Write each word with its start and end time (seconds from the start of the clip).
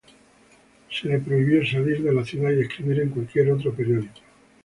Se 0.89 1.07
le 1.07 1.19
prohibió 1.19 1.63
salir 1.63 2.01
de 2.01 2.11
la 2.11 2.25
ciudad 2.25 2.49
y 2.49 2.61
escribir 2.61 3.01
en 3.01 3.09
cualquier 3.11 3.51
otro 3.51 3.71
periódico. 3.71 4.19